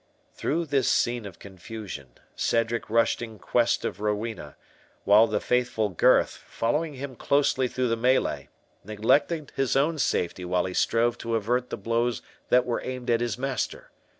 [0.33, 4.55] Through this scene of confusion, Cedric rushed in quest of Rowena,
[5.03, 8.49] while the faithful Gurth, following him closely through the "melee",
[8.83, 13.21] neglected his own safety while he strove to avert the blows that were aimed at
[13.21, 13.91] his master.